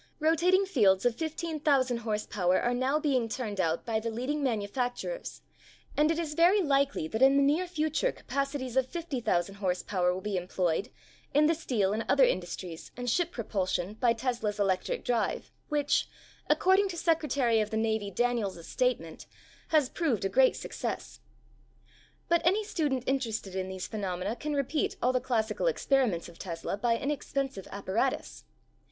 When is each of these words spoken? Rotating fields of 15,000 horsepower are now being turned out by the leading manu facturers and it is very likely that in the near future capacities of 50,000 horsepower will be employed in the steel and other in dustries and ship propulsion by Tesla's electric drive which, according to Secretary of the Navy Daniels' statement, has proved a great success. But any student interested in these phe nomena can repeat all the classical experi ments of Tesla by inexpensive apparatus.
Rotating 0.19 0.65
fields 0.65 1.05
of 1.05 1.13
15,000 1.13 1.97
horsepower 1.97 2.59
are 2.59 2.73
now 2.73 2.97
being 2.97 3.29
turned 3.29 3.59
out 3.61 3.85
by 3.85 3.99
the 3.99 4.09
leading 4.09 4.43
manu 4.43 4.65
facturers 4.67 5.41
and 5.95 6.09
it 6.09 6.17
is 6.17 6.33
very 6.33 6.59
likely 6.59 7.07
that 7.07 7.21
in 7.21 7.37
the 7.37 7.43
near 7.43 7.67
future 7.67 8.11
capacities 8.11 8.75
of 8.75 8.87
50,000 8.87 9.53
horsepower 9.53 10.11
will 10.11 10.19
be 10.19 10.37
employed 10.37 10.89
in 11.35 11.45
the 11.45 11.53
steel 11.53 11.93
and 11.93 12.03
other 12.09 12.23
in 12.23 12.39
dustries 12.41 12.89
and 12.97 13.11
ship 13.11 13.31
propulsion 13.31 13.93
by 13.93 14.11
Tesla's 14.11 14.59
electric 14.59 15.05
drive 15.05 15.51
which, 15.69 16.09
according 16.49 16.87
to 16.89 16.97
Secretary 16.97 17.59
of 17.61 17.69
the 17.69 17.77
Navy 17.77 18.09
Daniels' 18.09 18.67
statement, 18.67 19.27
has 19.67 19.87
proved 19.87 20.25
a 20.25 20.29
great 20.29 20.55
success. 20.55 21.19
But 22.27 22.43
any 22.43 22.63
student 22.63 23.03
interested 23.05 23.53
in 23.53 23.67
these 23.69 23.85
phe 23.85 23.97
nomena 23.99 24.35
can 24.39 24.55
repeat 24.55 24.95
all 24.99 25.13
the 25.13 25.21
classical 25.21 25.67
experi 25.67 26.09
ments 26.09 26.27
of 26.27 26.39
Tesla 26.39 26.75
by 26.75 26.97
inexpensive 26.97 27.67
apparatus. 27.71 28.45